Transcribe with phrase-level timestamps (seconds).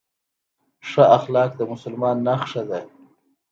[0.89, 2.79] ښه اخلاق د مسلمان نښه ده